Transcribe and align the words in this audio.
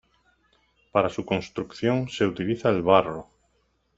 Para 0.91 1.09
su 1.11 1.27
construcción 1.27 2.09
se 2.09 2.25
utiliza 2.25 2.69
el 2.69 2.81
barro. 2.81 3.29